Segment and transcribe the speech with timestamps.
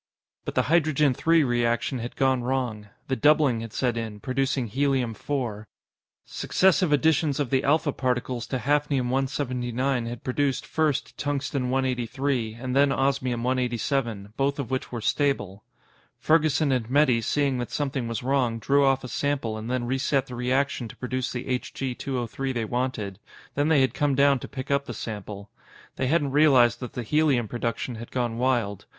[0.45, 2.87] But the Hydrogen 3 reaction had gone wrong.
[3.07, 5.67] The doubling had set in, producing Helium 4.
[6.25, 12.75] Successive additions of the alpha particles to Hafnium 179 had produced, first, Tungsten 183, and
[12.75, 15.63] then Osmium 187, both of which were stable.
[16.17, 20.25] Ferguson and Metty, seeing that something was wrong, drew off a sample and then reset
[20.25, 23.19] the reaction to produce the Hg 203 they wanted.
[23.53, 25.51] Then they had come down to pick up the sample.
[25.97, 28.87] They hadn't realized that the helium production had gone wild.